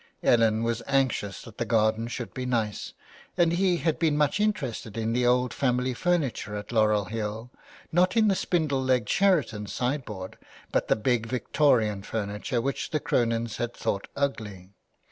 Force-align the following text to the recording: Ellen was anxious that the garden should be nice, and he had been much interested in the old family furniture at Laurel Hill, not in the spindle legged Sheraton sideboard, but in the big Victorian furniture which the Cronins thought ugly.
Ellen 0.23 0.63
was 0.63 0.81
anxious 0.87 1.43
that 1.43 1.59
the 1.59 1.63
garden 1.63 2.07
should 2.07 2.33
be 2.33 2.47
nice, 2.47 2.93
and 3.37 3.53
he 3.53 3.77
had 3.77 3.99
been 3.99 4.17
much 4.17 4.39
interested 4.39 4.97
in 4.97 5.13
the 5.13 5.27
old 5.27 5.53
family 5.53 5.93
furniture 5.93 6.55
at 6.55 6.71
Laurel 6.71 7.05
Hill, 7.05 7.51
not 7.91 8.17
in 8.17 8.27
the 8.27 8.33
spindle 8.33 8.81
legged 8.81 9.07
Sheraton 9.07 9.67
sideboard, 9.67 10.39
but 10.71 10.85
in 10.85 10.87
the 10.87 10.95
big 11.03 11.27
Victorian 11.27 12.01
furniture 12.01 12.61
which 12.63 12.89
the 12.89 12.99
Cronins 12.99 13.57
thought 13.57 14.07
ugly. 14.15 14.71